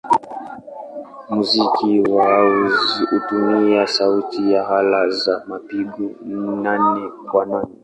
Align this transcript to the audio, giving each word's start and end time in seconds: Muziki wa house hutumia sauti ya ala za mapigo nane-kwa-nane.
Muziki 1.29 1.99
wa 1.99 2.25
house 2.29 3.03
hutumia 3.09 3.87
sauti 3.87 4.53
ya 4.53 4.67
ala 4.67 5.09
za 5.09 5.43
mapigo 5.47 6.11
nane-kwa-nane. 6.61 7.73